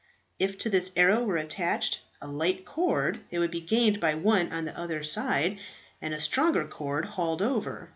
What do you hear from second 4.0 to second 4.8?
one on the